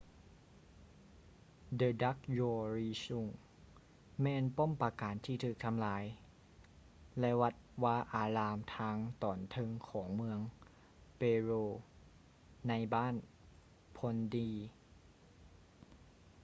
[1.79, 3.29] the drukgyal dzong
[4.21, 6.03] ແມ່ນປ້ອມປາການທີ່ຖືກທໍາລາຍ
[7.19, 10.39] ແລະ ວັດວາອາຣາມທາງຕອນເທິງຂອງເມືອງ
[11.19, 11.65] paro
[12.69, 13.13] ໃນບ້ານ
[13.97, 14.53] phondey